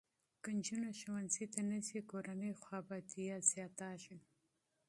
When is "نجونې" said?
0.57-0.91